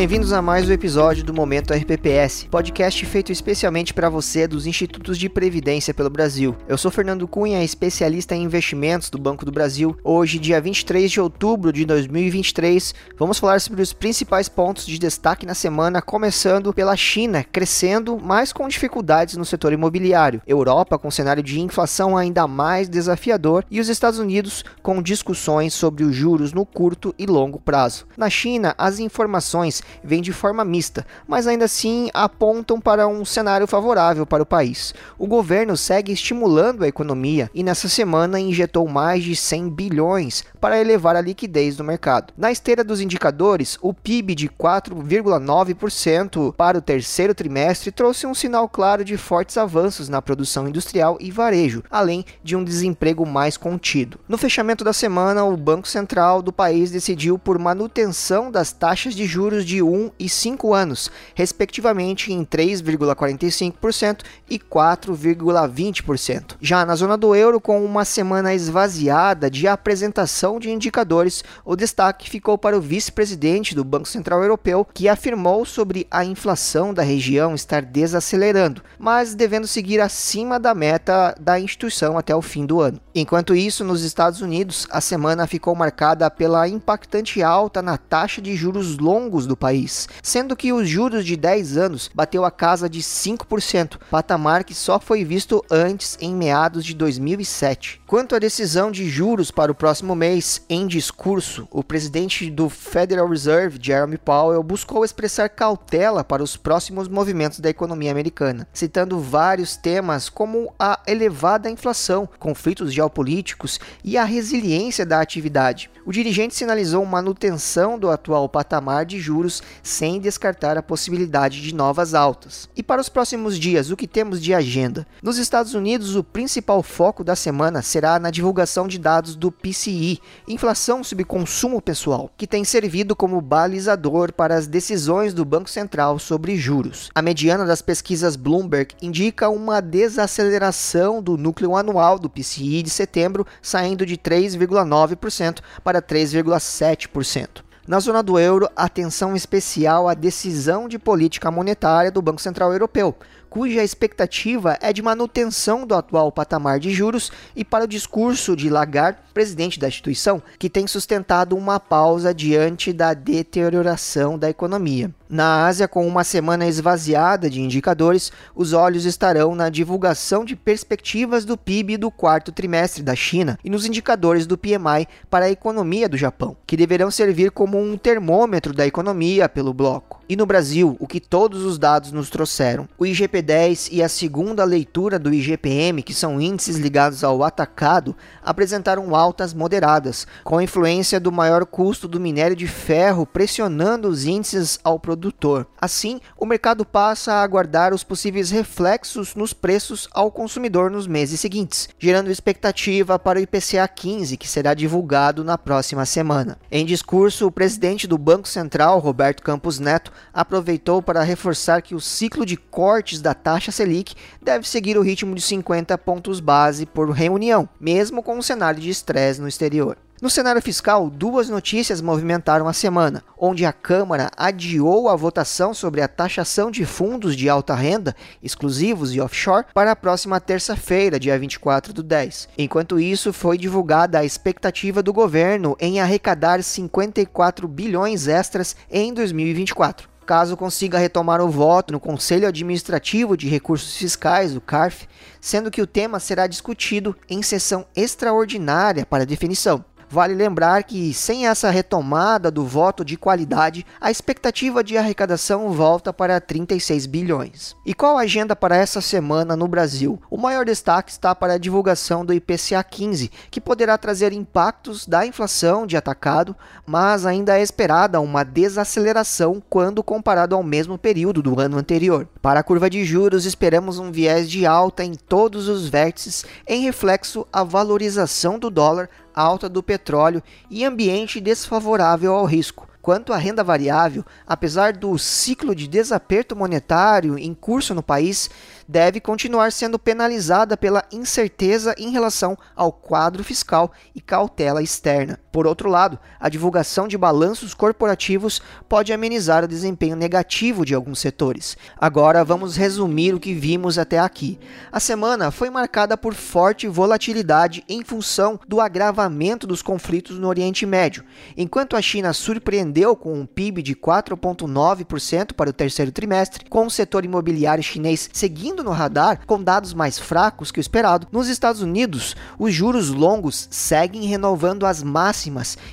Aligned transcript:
Bem-vindos 0.00 0.32
a 0.32 0.40
mais 0.40 0.66
um 0.66 0.72
episódio 0.72 1.22
do 1.22 1.34
Momento 1.34 1.74
RPPS, 1.74 2.46
podcast 2.50 3.04
feito 3.04 3.30
especialmente 3.30 3.92
para 3.92 4.08
você 4.08 4.48
dos 4.48 4.66
Institutos 4.66 5.18
de 5.18 5.28
Previdência 5.28 5.92
pelo 5.92 6.08
Brasil. 6.08 6.56
Eu 6.66 6.78
sou 6.78 6.90
Fernando 6.90 7.28
Cunha, 7.28 7.62
especialista 7.62 8.34
em 8.34 8.42
investimentos 8.42 9.10
do 9.10 9.18
Banco 9.18 9.44
do 9.44 9.52
Brasil. 9.52 9.94
Hoje, 10.02 10.38
dia 10.38 10.58
23 10.58 11.10
de 11.10 11.20
outubro 11.20 11.70
de 11.70 11.84
2023, 11.84 12.94
vamos 13.18 13.38
falar 13.38 13.60
sobre 13.60 13.82
os 13.82 13.92
principais 13.92 14.48
pontos 14.48 14.86
de 14.86 14.98
destaque 14.98 15.44
na 15.44 15.52
semana, 15.52 16.00
começando 16.00 16.72
pela 16.72 16.96
China, 16.96 17.44
crescendo, 17.44 18.18
mas 18.18 18.54
com 18.54 18.66
dificuldades 18.68 19.36
no 19.36 19.44
setor 19.44 19.70
imobiliário. 19.70 20.40
Europa 20.46 20.98
com 20.98 21.10
cenário 21.10 21.42
de 21.42 21.60
inflação 21.60 22.16
ainda 22.16 22.48
mais 22.48 22.88
desafiador 22.88 23.66
e 23.70 23.78
os 23.78 23.90
Estados 23.90 24.18
Unidos 24.18 24.64
com 24.82 25.02
discussões 25.02 25.74
sobre 25.74 26.04
os 26.04 26.16
juros 26.16 26.54
no 26.54 26.64
curto 26.64 27.14
e 27.18 27.26
longo 27.26 27.60
prazo. 27.60 28.06
Na 28.16 28.30
China, 28.30 28.74
as 28.78 28.98
informações 28.98 29.82
vêm 30.02 30.22
de 30.22 30.32
forma 30.32 30.64
mista, 30.64 31.06
mas 31.26 31.46
ainda 31.46 31.64
assim 31.64 32.10
apontam 32.12 32.80
para 32.80 33.06
um 33.06 33.24
cenário 33.24 33.66
favorável 33.66 34.26
para 34.26 34.42
o 34.42 34.46
país. 34.46 34.94
O 35.18 35.26
governo 35.26 35.76
segue 35.76 36.12
estimulando 36.12 36.84
a 36.84 36.88
economia 36.88 37.50
e 37.54 37.62
nessa 37.62 37.88
semana 37.88 38.40
injetou 38.40 38.86
mais 38.88 39.22
de 39.22 39.34
100 39.34 39.68
bilhões 39.70 40.44
para 40.60 40.80
elevar 40.80 41.16
a 41.16 41.20
liquidez 41.20 41.76
do 41.76 41.84
mercado. 41.84 42.32
Na 42.36 42.52
esteira 42.52 42.84
dos 42.84 43.00
indicadores, 43.00 43.78
o 43.80 43.94
PIB 43.94 44.34
de 44.34 44.48
4,9% 44.48 46.54
para 46.54 46.78
o 46.78 46.82
terceiro 46.82 47.34
trimestre 47.34 47.90
trouxe 47.90 48.26
um 48.26 48.34
sinal 48.34 48.68
claro 48.68 49.04
de 49.04 49.16
fortes 49.16 49.56
avanços 49.56 50.08
na 50.08 50.20
produção 50.20 50.68
industrial 50.68 51.16
e 51.20 51.30
varejo, 51.30 51.82
além 51.90 52.24
de 52.42 52.56
um 52.56 52.62
desemprego 52.62 53.24
mais 53.24 53.56
contido. 53.56 54.20
No 54.28 54.36
fechamento 54.36 54.84
da 54.84 54.92
semana, 54.92 55.44
o 55.44 55.56
Banco 55.56 55.88
Central 55.88 56.42
do 56.42 56.52
país 56.52 56.90
decidiu 56.90 57.38
por 57.38 57.58
manutenção 57.58 58.50
das 58.50 58.72
taxas 58.72 59.14
de 59.14 59.26
juros 59.26 59.64
de 59.64 59.82
1 59.82 60.10
e 60.18 60.28
5 60.28 60.74
anos, 60.74 61.10
respectivamente 61.34 62.32
em 62.32 62.44
3,45% 62.44 64.20
e 64.48 64.58
4,20%. 64.58 66.56
Já 66.60 66.84
na 66.84 66.94
zona 66.94 67.16
do 67.16 67.34
euro, 67.34 67.60
com 67.60 67.84
uma 67.84 68.04
semana 68.04 68.54
esvaziada 68.54 69.50
de 69.50 69.66
apresentação 69.66 70.49
de 70.58 70.70
indicadores, 70.70 71.44
o 71.64 71.76
destaque 71.76 72.28
ficou 72.28 72.58
para 72.58 72.76
o 72.76 72.80
vice-presidente 72.80 73.74
do 73.74 73.84
Banco 73.84 74.08
Central 74.08 74.42
Europeu, 74.42 74.86
que 74.92 75.08
afirmou 75.08 75.64
sobre 75.64 76.06
a 76.10 76.24
inflação 76.24 76.92
da 76.92 77.02
região 77.02 77.54
estar 77.54 77.82
desacelerando, 77.82 78.82
mas 78.98 79.34
devendo 79.34 79.66
seguir 79.66 80.00
acima 80.00 80.58
da 80.58 80.74
meta 80.74 81.34
da 81.38 81.60
instituição 81.60 82.18
até 82.18 82.34
o 82.34 82.42
fim 82.42 82.66
do 82.66 82.80
ano. 82.80 83.00
Enquanto 83.14 83.54
isso, 83.54 83.84
nos 83.84 84.02
Estados 84.02 84.40
Unidos, 84.40 84.86
a 84.90 85.00
semana 85.00 85.46
ficou 85.46 85.74
marcada 85.74 86.30
pela 86.30 86.68
impactante 86.68 87.42
alta 87.42 87.82
na 87.82 87.96
taxa 87.96 88.40
de 88.40 88.54
juros 88.56 88.98
longos 88.98 89.46
do 89.46 89.56
país, 89.56 90.08
sendo 90.22 90.56
que 90.56 90.72
os 90.72 90.88
juros 90.88 91.24
de 91.24 91.36
10 91.36 91.76
anos 91.76 92.10
bateu 92.14 92.44
a 92.44 92.50
casa 92.50 92.88
de 92.88 93.00
5%, 93.00 93.98
patamar 94.10 94.64
que 94.64 94.74
só 94.74 94.98
foi 94.98 95.24
visto 95.24 95.64
antes 95.70 96.16
em 96.20 96.34
meados 96.34 96.84
de 96.84 96.94
2007. 96.94 98.00
Quanto 98.06 98.34
à 98.34 98.38
decisão 98.38 98.90
de 98.90 99.08
juros 99.08 99.50
para 99.50 99.72
o 99.72 99.74
próximo 99.74 100.14
mês, 100.14 100.39
em 100.68 100.86
discurso, 100.86 101.68
o 101.70 101.82
presidente 101.82 102.50
do 102.50 102.68
Federal 102.68 103.28
Reserve, 103.28 103.78
Jeremy 103.80 104.18
Powell, 104.18 104.62
buscou 104.62 105.04
expressar 105.04 105.48
cautela 105.48 106.24
para 106.24 106.42
os 106.42 106.56
próximos 106.56 107.08
movimentos 107.08 107.60
da 107.60 107.68
economia 107.68 108.10
americana, 108.10 108.66
citando 108.72 109.18
vários 109.18 109.76
temas 109.76 110.28
como 110.28 110.72
a 110.78 111.00
elevada 111.06 111.70
inflação, 111.70 112.28
conflitos 112.38 112.92
geopolíticos 112.92 113.78
e 114.02 114.16
a 114.16 114.24
resiliência 114.24 115.04
da 115.04 115.20
atividade. 115.20 115.90
O 116.04 116.12
dirigente 116.12 116.54
sinalizou 116.54 117.04
manutenção 117.04 117.98
do 117.98 118.10
atual 118.10 118.48
patamar 118.48 119.04
de 119.04 119.20
juros 119.20 119.62
sem 119.82 120.18
descartar 120.18 120.76
a 120.78 120.82
possibilidade 120.82 121.60
de 121.60 121.74
novas 121.74 122.14
altas. 122.14 122.68
E 122.74 122.82
para 122.82 123.00
os 123.00 123.08
próximos 123.08 123.58
dias, 123.58 123.90
o 123.90 123.96
que 123.96 124.06
temos 124.06 124.42
de 124.42 124.54
agenda? 124.54 125.06
Nos 125.22 125.38
Estados 125.38 125.74
Unidos, 125.74 126.16
o 126.16 126.24
principal 126.24 126.82
foco 126.82 127.22
da 127.22 127.36
semana 127.36 127.82
será 127.82 128.18
na 128.18 128.30
divulgação 128.30 128.88
de 128.88 128.98
dados 128.98 129.36
do 129.36 129.52
PCI, 129.52 130.20
inflação 130.46 131.02
sob 131.04 131.24
consumo 131.24 131.80
pessoal, 131.80 132.30
que 132.36 132.46
tem 132.46 132.64
servido 132.64 133.14
como 133.14 133.40
balizador 133.40 134.32
para 134.32 134.54
as 134.54 134.66
decisões 134.66 135.32
do 135.32 135.44
Banco 135.44 135.70
Central 135.70 136.18
sobre 136.18 136.56
juros. 136.56 137.10
A 137.14 137.22
mediana 137.22 137.64
das 137.64 137.82
pesquisas 137.82 138.36
Bloomberg 138.36 138.94
indica 139.00 139.48
uma 139.48 139.80
desaceleração 139.80 141.22
do 141.22 141.36
núcleo 141.36 141.76
anual 141.76 142.18
do 142.18 142.30
PCI 142.30 142.82
de 142.82 142.90
setembro, 142.90 143.46
saindo 143.62 144.06
de 144.06 144.16
3,9% 144.16 145.60
para 145.82 146.02
3,7%. 146.02 147.62
Na 147.90 147.98
zona 147.98 148.22
do 148.22 148.38
euro, 148.38 148.68
atenção 148.76 149.34
especial 149.34 150.08
à 150.08 150.14
decisão 150.14 150.86
de 150.86 150.96
política 150.96 151.50
monetária 151.50 152.10
do 152.10 152.22
Banco 152.22 152.40
Central 152.40 152.72
Europeu, 152.72 153.16
cuja 153.50 153.82
expectativa 153.82 154.78
é 154.80 154.92
de 154.92 155.02
manutenção 155.02 155.84
do 155.84 155.96
atual 155.96 156.30
patamar 156.30 156.78
de 156.78 156.92
juros, 156.92 157.32
e 157.56 157.64
para 157.64 157.84
o 157.84 157.88
discurso 157.88 158.54
de 158.54 158.70
Lagarde, 158.70 159.18
presidente 159.34 159.78
da 159.78 159.88
instituição, 159.88 160.40
que 160.56 160.70
tem 160.70 160.86
sustentado 160.86 161.56
uma 161.56 161.80
pausa 161.80 162.32
diante 162.32 162.92
da 162.92 163.12
deterioração 163.12 164.38
da 164.38 164.48
economia. 164.48 165.12
Na 165.28 165.66
Ásia, 165.66 165.86
com 165.86 166.06
uma 166.08 166.24
semana 166.24 166.66
esvaziada 166.66 167.48
de 167.48 167.60
indicadores, 167.60 168.32
os 168.52 168.72
olhos 168.72 169.04
estarão 169.04 169.54
na 169.54 169.68
divulgação 169.68 170.44
de 170.44 170.56
perspectivas 170.56 171.44
do 171.44 171.56
PIB 171.56 171.96
do 171.96 172.10
quarto 172.10 172.50
trimestre 172.50 173.00
da 173.00 173.14
China 173.14 173.56
e 173.62 173.70
nos 173.70 173.86
indicadores 173.86 174.44
do 174.44 174.58
PMI 174.58 175.06
para 175.30 175.44
a 175.44 175.50
economia 175.50 176.08
do 176.08 176.16
Japão, 176.16 176.56
que 176.66 176.76
deverão 176.76 177.12
servir 177.12 177.52
como 177.52 177.80
um 177.80 177.96
termômetro 177.96 178.72
da 178.72 178.84
economia 178.84 179.48
pelo 179.48 179.72
bloco. 179.72 180.20
E 180.28 180.36
no 180.36 180.46
Brasil, 180.46 180.96
o 181.00 181.06
que 181.06 181.20
todos 181.20 181.64
os 181.64 181.78
dados 181.78 182.12
nos 182.12 182.30
trouxeram? 182.30 182.88
O 182.98 183.06
IGP-10 183.40 183.88
e 183.90 184.02
a 184.02 184.08
segunda 184.08 184.64
leitura 184.64 185.18
do 185.18 185.32
IGPM, 185.32 186.02
que 186.02 186.14
são 186.14 186.40
índices 186.40 186.76
ligados 186.76 187.24
ao 187.24 187.42
atacado, 187.42 188.14
apresentaram 188.42 189.14
altas 189.14 189.54
moderadas, 189.54 190.26
com 190.44 190.58
a 190.58 190.62
influência 190.62 191.18
do 191.18 191.32
maior 191.32 191.64
custo 191.64 192.06
do 192.06 192.20
minério 192.20 192.56
de 192.56 192.66
ferro 192.66 193.26
pressionando 193.26 194.08
os 194.08 194.24
índices 194.24 194.78
ao 194.84 194.98
produtor. 194.98 195.66
Assim, 195.80 196.20
o 196.36 196.46
mercado 196.46 196.84
passa 196.84 197.34
a 197.34 197.42
aguardar 197.42 197.94
os 197.94 198.04
possíveis 198.04 198.50
reflexos 198.50 199.34
nos 199.34 199.52
preços 199.52 200.08
ao 200.12 200.30
consumidor 200.30 200.90
nos 200.90 201.06
meses 201.06 201.40
seguintes, 201.40 201.88
gerando 201.98 202.30
expectativa 202.30 203.18
para 203.18 203.38
o 203.38 203.42
IPCA 203.42 203.86
15, 203.88 204.36
que 204.36 204.48
será 204.48 204.74
divulgado 204.74 205.42
na 205.42 205.56
próxima 205.56 206.04
semana. 206.04 206.58
Em 206.70 206.84
discurso, 206.84 207.46
o 207.46 207.52
presidente 207.52 208.06
do 208.06 208.18
Banco 208.18 208.48
Central, 208.48 208.98
Roberto 208.98 209.42
Campos 209.42 209.78
Neto, 209.78 210.12
aproveitou 210.32 211.02
para 211.02 211.22
reforçar 211.22 211.82
que 211.82 211.94
o 211.94 212.00
ciclo 212.00 212.44
de 212.44 212.56
cortes 212.56 213.20
da 213.20 213.29
taxa 213.34 213.70
Selic 213.70 214.14
deve 214.42 214.68
seguir 214.68 214.96
o 214.98 215.02
ritmo 215.02 215.34
de 215.34 215.40
50 215.40 215.96
pontos 215.98 216.40
base 216.40 216.86
por 216.86 217.10
reunião, 217.10 217.68
mesmo 217.80 218.22
com 218.22 218.36
um 218.36 218.42
cenário 218.42 218.80
de 218.80 218.90
estresse 218.90 219.40
no 219.40 219.48
exterior. 219.48 219.96
No 220.20 220.28
cenário 220.28 220.60
fiscal, 220.60 221.08
duas 221.08 221.48
notícias 221.48 222.02
movimentaram 222.02 222.68
a 222.68 222.74
semana, 222.74 223.24
onde 223.38 223.64
a 223.64 223.72
Câmara 223.72 224.30
adiou 224.36 225.08
a 225.08 225.16
votação 225.16 225.72
sobre 225.72 226.02
a 226.02 226.08
taxação 226.08 226.70
de 226.70 226.84
fundos 226.84 227.34
de 227.34 227.48
alta 227.48 227.74
renda, 227.74 228.14
exclusivos 228.42 229.14
e 229.14 229.20
offshore, 229.20 229.64
para 229.72 229.92
a 229.92 229.96
próxima 229.96 230.38
terça-feira, 230.38 231.18
dia 231.18 231.38
24 231.38 231.94
do 231.94 232.02
10. 232.02 232.50
Enquanto 232.58 233.00
isso, 233.00 233.32
foi 233.32 233.56
divulgada 233.56 234.18
a 234.18 234.24
expectativa 234.24 235.02
do 235.02 235.10
governo 235.10 235.74
em 235.80 236.00
arrecadar 236.00 236.62
54 236.62 237.66
bilhões 237.66 238.28
extras 238.28 238.76
em 238.90 239.14
2024 239.14 240.09
caso 240.30 240.56
consiga 240.56 240.96
retomar 240.96 241.40
o 241.40 241.48
voto 241.48 241.92
no 241.92 241.98
Conselho 241.98 242.46
Administrativo 242.46 243.36
de 243.36 243.48
Recursos 243.48 243.96
Fiscais, 243.96 244.54
o 244.54 244.60
CARF, 244.60 245.08
sendo 245.40 245.72
que 245.72 245.82
o 245.82 245.86
tema 245.88 246.20
será 246.20 246.46
discutido 246.46 247.16
em 247.28 247.42
sessão 247.42 247.84
extraordinária 247.96 249.04
para 249.04 249.26
definição. 249.26 249.84
Vale 250.12 250.34
lembrar 250.34 250.82
que, 250.82 251.14
sem 251.14 251.46
essa 251.46 251.70
retomada 251.70 252.50
do 252.50 252.66
voto 252.66 253.04
de 253.04 253.16
qualidade, 253.16 253.86
a 254.00 254.10
expectativa 254.10 254.82
de 254.82 254.98
arrecadação 254.98 255.70
volta 255.70 256.12
para 256.12 256.40
36 256.40 257.06
bilhões. 257.06 257.76
E 257.86 257.94
qual 257.94 258.18
a 258.18 258.22
agenda 258.22 258.56
para 258.56 258.76
essa 258.76 259.00
semana 259.00 259.54
no 259.54 259.68
Brasil? 259.68 260.20
O 260.28 260.36
maior 260.36 260.64
destaque 260.64 261.12
está 261.12 261.32
para 261.32 261.52
a 261.52 261.58
divulgação 261.58 262.24
do 262.26 262.34
IPCA 262.34 262.82
15, 262.82 263.30
que 263.52 263.60
poderá 263.60 263.96
trazer 263.96 264.32
impactos 264.32 265.06
da 265.06 265.24
inflação 265.24 265.86
de 265.86 265.96
atacado, 265.96 266.56
mas 266.84 267.24
ainda 267.24 267.56
é 267.56 267.62
esperada 267.62 268.20
uma 268.20 268.42
desaceleração 268.42 269.62
quando 269.70 270.02
comparado 270.02 270.56
ao 270.56 270.64
mesmo 270.64 270.98
período 270.98 271.40
do 271.40 271.60
ano 271.60 271.78
anterior. 271.78 272.26
Para 272.42 272.58
a 272.58 272.64
curva 272.64 272.90
de 272.90 273.04
juros, 273.04 273.46
esperamos 273.46 274.00
um 274.00 274.10
viés 274.10 274.50
de 274.50 274.66
alta 274.66 275.04
em 275.04 275.14
todos 275.14 275.68
os 275.68 275.88
vértices, 275.88 276.44
em 276.66 276.82
reflexo 276.82 277.46
à 277.52 277.62
valorização 277.62 278.58
do 278.58 278.70
dólar 278.70 279.08
alta 279.34 279.68
do 279.68 279.82
petróleo 279.82 280.42
e 280.70 280.84
ambiente 280.84 281.40
desfavorável 281.40 282.34
ao 282.34 282.44
risco. 282.44 282.88
Quanto 283.02 283.32
à 283.32 283.38
renda 283.38 283.64
variável, 283.64 284.24
apesar 284.46 284.92
do 284.92 285.16
ciclo 285.16 285.74
de 285.74 285.88
desaperto 285.88 286.54
monetário 286.54 287.38
em 287.38 287.54
curso 287.54 287.94
no 287.94 288.02
país, 288.02 288.50
deve 288.86 289.20
continuar 289.20 289.72
sendo 289.72 289.98
penalizada 289.98 290.76
pela 290.76 291.04
incerteza 291.10 291.94
em 291.96 292.10
relação 292.10 292.58
ao 292.76 292.92
quadro 292.92 293.42
fiscal 293.42 293.90
e 294.14 294.20
cautela 294.20 294.82
externa. 294.82 295.40
Por 295.52 295.66
outro 295.66 295.90
lado, 295.90 296.16
a 296.38 296.48
divulgação 296.48 297.08
de 297.08 297.18
balanços 297.18 297.74
corporativos 297.74 298.62
pode 298.88 299.12
amenizar 299.12 299.64
o 299.64 299.68
desempenho 299.68 300.14
negativo 300.14 300.86
de 300.86 300.94
alguns 300.94 301.18
setores. 301.18 301.76
Agora 301.98 302.44
vamos 302.44 302.76
resumir 302.76 303.34
o 303.34 303.40
que 303.40 303.52
vimos 303.52 303.98
até 303.98 304.20
aqui. 304.20 304.60
A 304.92 305.00
semana 305.00 305.50
foi 305.50 305.68
marcada 305.68 306.16
por 306.16 306.34
forte 306.34 306.86
volatilidade 306.86 307.84
em 307.88 308.04
função 308.04 308.60
do 308.68 308.80
agravamento 308.80 309.66
dos 309.66 309.82
conflitos 309.82 310.38
no 310.38 310.46
Oriente 310.46 310.86
Médio. 310.86 311.24
Enquanto 311.56 311.96
a 311.96 312.02
China 312.02 312.32
surpreendeu 312.32 313.16
com 313.16 313.34
um 313.34 313.44
PIB 313.44 313.82
de 313.82 313.96
4,9% 313.96 315.52
para 315.54 315.70
o 315.70 315.72
terceiro 315.72 316.12
trimestre, 316.12 316.64
com 316.70 316.86
o 316.86 316.90
setor 316.90 317.24
imobiliário 317.24 317.82
chinês 317.82 318.30
seguindo 318.32 318.84
no 318.84 318.92
radar 318.92 319.44
com 319.46 319.60
dados 319.60 319.94
mais 319.94 320.16
fracos 320.16 320.70
que 320.70 320.78
o 320.78 320.80
esperado, 320.80 321.26
nos 321.32 321.48
Estados 321.48 321.82
Unidos 321.82 322.36
os 322.56 322.72
juros 322.72 323.10
longos 323.10 323.66
seguem 323.68 324.26
renovando 324.26 324.86
as 324.86 325.02
máximas 325.02 325.39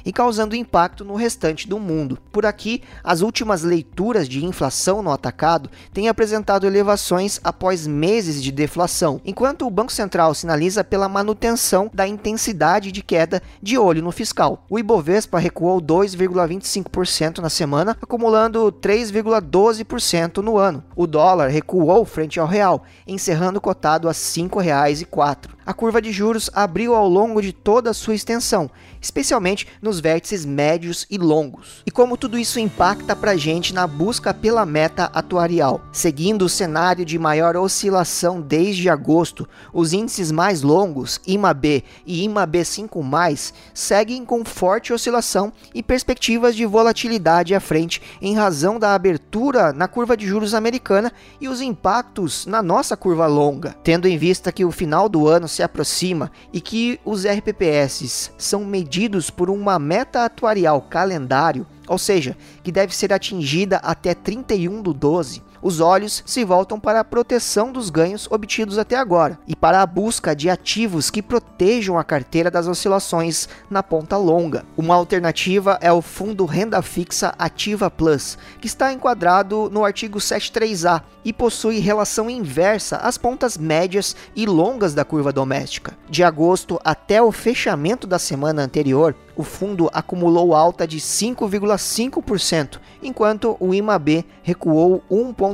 e 0.06 0.12
causando 0.12 0.56
impacto 0.56 1.06
no 1.06 1.16
restante 1.16 1.68
do 1.68 1.80
mundo. 1.80 2.18
Por 2.32 2.46
aqui, 2.46 2.82
as 3.04 3.22
últimas 3.22 3.64
leituras 3.64 4.28
de 4.28 4.44
inflação 4.44 5.02
no 5.02 5.12
atacado 5.12 5.70
têm 5.94 6.10
apresentado 6.10 6.66
elevações 6.66 7.40
após 7.44 7.88
meses 7.88 8.42
de 8.42 8.52
deflação, 8.52 9.22
enquanto 9.24 9.66
o 9.66 9.70
Banco 9.70 9.92
Central 9.92 10.34
sinaliza 10.34 10.84
pela 10.84 11.08
manutenção 11.08 11.90
da 11.94 12.08
intensidade 12.08 12.92
de 12.92 13.02
queda 13.02 13.42
de 13.62 13.78
olho 13.78 14.02
no 14.02 14.12
fiscal. 14.12 14.66
O 14.70 14.80
Ibovespa 14.80 15.40
recuou 15.40 15.82
2,25% 15.82 17.40
na 17.40 17.50
semana, 17.50 17.98
acumulando 18.02 18.72
3,12% 18.72 20.38
no 20.38 20.58
ano. 20.58 20.84
O 20.96 21.08
dólar 21.08 21.50
recuou 21.50 22.06
frente 22.06 22.40
ao 22.40 22.48
real, 22.48 22.84
encerrando 23.08 23.62
cotado 23.62 24.08
a 24.08 24.12
R$ 24.12 24.18
5,04 24.18 25.58
a 25.68 25.74
curva 25.74 26.02
de 26.02 26.14
juros 26.14 26.50
abriu 26.54 26.96
ao 26.96 27.10
longo 27.10 27.42
de 27.42 27.52
toda 27.52 27.90
a 27.90 27.94
sua 27.94 28.16
extensão, 28.16 28.72
especialmente 29.02 29.37
nos 29.82 30.00
vértices 30.00 30.46
médios 30.46 31.06
e 31.10 31.18
longos. 31.18 31.84
E 31.86 31.92
como 31.92 32.18
tudo 32.18 32.38
isso 32.38 32.60
impacta 32.60 33.16
para 33.16 33.32
a 33.32 33.38
gente 33.38 33.74
na 33.74 33.86
busca 33.86 34.34
pela 34.34 34.66
meta 34.66 35.06
atuarial? 35.14 35.82
Seguindo 35.92 36.44
o 36.44 36.50
cenário 36.50 37.06
de 37.06 37.18
maior 37.18 37.56
oscilação 37.56 38.42
desde 38.42 38.90
agosto, 38.90 39.48
os 39.74 39.94
índices 39.94 40.32
mais 40.32 40.62
longos, 40.62 41.20
IMAB 41.26 41.84
e 42.06 42.28
IMAB5+, 42.28 43.54
seguem 43.74 44.26
com 44.26 44.44
forte 44.44 44.92
oscilação 44.94 45.52
e 45.74 45.82
perspectivas 45.82 46.56
de 46.56 46.66
volatilidade 46.66 47.54
à 47.56 47.60
frente 47.60 48.02
em 48.22 48.36
razão 48.36 48.80
da 48.80 48.94
abertura 48.94 49.72
na 49.74 49.88
curva 49.88 50.18
de 50.18 50.26
juros 50.26 50.54
americana 50.54 51.12
e 51.40 51.48
os 51.48 51.62
impactos 51.62 52.46
na 52.46 52.62
nossa 52.62 52.98
curva 52.98 53.28
longa, 53.28 53.76
tendo 53.84 54.08
em 54.08 54.18
vista 54.18 54.52
que 54.52 54.66
o 54.66 54.72
final 54.72 55.08
do 55.08 55.28
ano 55.28 55.48
se 55.48 55.64
aproxima 55.64 56.32
e 56.52 56.60
que 56.60 57.00
os 57.06 57.26
RPPS 57.26 58.32
são 58.38 58.66
medidos 58.66 59.27
por 59.30 59.50
uma 59.50 59.78
meta 59.80 60.26
atuarial 60.26 60.82
calendário, 60.82 61.66
ou 61.88 61.98
seja, 61.98 62.38
que 62.64 62.72
deve 62.72 62.96
ser 62.96 63.14
atingida 63.14 63.78
até 63.78 64.14
31 64.14 64.82
do 64.82 64.94
12, 64.94 65.42
os 65.62 65.80
olhos 65.80 66.24
se 66.26 66.44
voltam 66.44 66.80
para 66.80 67.00
a 67.00 67.04
proteção 67.04 67.72
dos 67.72 67.90
ganhos 67.90 68.28
obtidos 68.30 68.78
até 68.78 68.96
agora 68.96 69.40
e 69.48 69.56
para 69.56 69.82
a 69.82 69.86
busca 69.86 70.36
de 70.36 70.50
ativos 70.50 71.10
que 71.10 71.22
protejam 71.22 71.98
a 71.98 72.04
carteira 72.04 72.52
das 72.52 72.68
oscilações 72.68 73.50
na 73.70 73.82
ponta 73.82 74.18
longa. 74.18 74.66
Uma 74.78 74.96
alternativa 74.96 75.78
é 75.82 75.92
o 75.92 76.02
fundo 76.02 76.46
renda 76.46 76.82
fixa 76.82 77.34
Ativa 77.38 77.90
Plus, 77.90 78.38
que 78.60 78.68
está 78.68 78.92
enquadrado 78.92 79.70
no 79.72 79.84
artigo 79.84 80.20
73A 80.20 81.02
e 81.24 81.34
possui 81.34 81.80
relação 81.80 82.30
inversa 82.30 82.98
às 82.98 83.18
pontas 83.18 83.58
médias 83.58 84.16
e 84.36 84.46
longas 84.46 84.94
da 84.94 85.04
curva 85.04 85.34
doméstica. 85.34 85.98
De 86.10 86.24
agosto 86.24 86.80
até 86.84 87.22
o 87.22 87.32
fechamento 87.32 88.08
da 88.08 88.18
semana 88.18 88.62
anterior, 88.62 89.16
o 89.36 89.44
fundo 89.44 89.90
acumulou 89.94 90.56
alta 90.56 90.88
de 90.88 90.98
5,5%, 90.98 92.80
enquanto 93.04 93.56
o 93.60 93.74
IMAB 93.74 94.26
recuou 94.42 95.04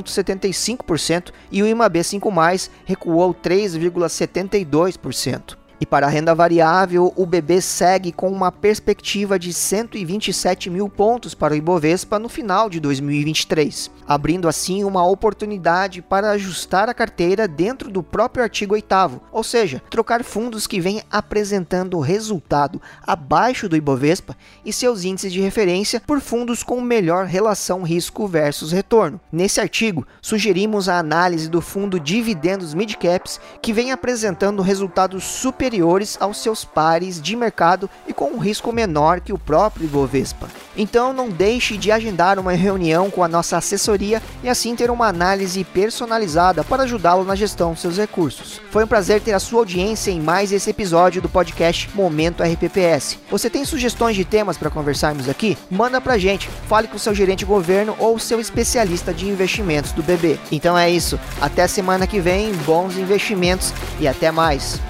1,75% 0.01 1.33
e 1.51 1.61
o 1.61 1.67
IMAB 1.67 1.97
5+, 1.97 2.69
recuou 2.85 3.33
3,72%. 3.33 5.62
E 5.79 5.85
para 5.85 6.07
a 6.07 6.09
renda 6.09 6.35
variável, 6.35 7.11
o 7.15 7.25
BB 7.25 7.59
segue 7.59 8.11
com 8.11 8.29
uma 8.29 8.51
perspectiva 8.51 9.39
de 9.39 9.51
127 9.51 10.69
mil 10.69 10.87
pontos 10.87 11.33
para 11.33 11.53
o 11.53 11.57
Ibovespa 11.57 12.19
no 12.19 12.29
final 12.29 12.69
de 12.69 12.79
2023, 12.79 13.89
abrindo 14.07 14.47
assim 14.47 14.83
uma 14.83 15.05
oportunidade 15.05 16.01
para 16.01 16.31
ajustar 16.31 16.89
a 16.89 16.93
carteira 16.93 17.47
dentro 17.47 17.89
do 17.89 18.03
próprio 18.03 18.43
artigo 18.43 18.75
8, 18.75 19.21
ou 19.31 19.43
seja, 19.43 19.81
trocar 19.89 20.23
fundos 20.23 20.67
que 20.67 20.79
vêm 20.79 21.01
apresentando 21.11 21.99
resultado 21.99 22.81
abaixo 23.05 23.67
do 23.67 23.75
Ibovespa 23.75 24.37
e 24.63 24.71
seus 24.71 25.03
índices 25.03 25.33
de 25.33 25.41
referência 25.41 25.99
por 26.05 26.21
fundos 26.21 26.61
com 26.63 26.79
melhor 26.79 27.25
relação 27.25 27.83
risco 27.83 28.27
versus 28.27 28.71
retorno. 28.71 29.19
Nesse 29.31 29.59
artigo, 29.59 30.05
sugerimos 30.21 30.87
a 30.87 30.99
análise 30.99 31.49
do 31.49 31.61
fundo 31.61 31.99
Dividendos 31.99 32.73
Midcaps, 32.73 33.39
que 33.61 33.73
vem 33.73 33.91
apresentando 33.91 34.61
resultados 34.61 35.23
superiores 35.23 35.62
superiores 35.63 36.17
aos 36.19 36.43
seus 36.43 36.65
pares 36.65 37.21
de 37.21 37.37
mercado 37.37 37.89
e 38.05 38.13
com 38.13 38.31
um 38.31 38.37
risco 38.37 38.73
menor 38.73 39.21
que 39.21 39.31
o 39.31 39.37
próprio 39.37 39.85
Ibovespa. 39.85 40.49
Então 40.75 41.13
não 41.13 41.29
deixe 41.29 41.77
de 41.77 41.89
agendar 41.89 42.37
uma 42.37 42.51
reunião 42.51 43.09
com 43.09 43.23
a 43.23 43.29
nossa 43.29 43.57
assessoria 43.57 44.21
e 44.43 44.49
assim 44.49 44.75
ter 44.75 44.91
uma 44.91 45.07
análise 45.07 45.63
personalizada 45.63 46.65
para 46.65 46.83
ajudá-lo 46.83 47.23
na 47.23 47.35
gestão 47.35 47.71
dos 47.71 47.81
seus 47.81 47.97
recursos. 47.97 48.59
Foi 48.71 48.83
um 48.83 48.87
prazer 48.87 49.21
ter 49.21 49.31
a 49.31 49.39
sua 49.39 49.59
audiência 49.59 50.11
em 50.11 50.19
mais 50.19 50.51
esse 50.51 50.69
episódio 50.69 51.21
do 51.21 51.29
podcast 51.29 51.89
Momento 51.95 52.43
RPPS. 52.43 53.19
Você 53.29 53.49
tem 53.49 53.63
sugestões 53.63 54.17
de 54.17 54.25
temas 54.25 54.57
para 54.57 54.69
conversarmos 54.69 55.29
aqui? 55.29 55.57
Manda 55.71 56.01
pra 56.01 56.17
gente, 56.17 56.49
fale 56.67 56.89
com 56.89 56.97
seu 56.97 57.15
gerente 57.15 57.39
de 57.39 57.45
governo 57.45 57.95
ou 57.99 58.19
seu 58.19 58.41
especialista 58.41 59.13
de 59.13 59.29
investimentos 59.29 59.93
do 59.93 60.03
BB. 60.03 60.37
Então 60.51 60.77
é 60.77 60.89
isso, 60.89 61.17
até 61.39 61.67
semana 61.67 62.05
que 62.05 62.19
vem, 62.19 62.51
bons 62.65 62.97
investimentos 62.97 63.73
e 63.99 64.07
até 64.09 64.29
mais. 64.29 64.81